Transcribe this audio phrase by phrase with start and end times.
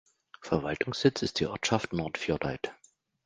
[0.41, 2.73] Verwaltungssitz ist die Ortschaft Nordfjordeid.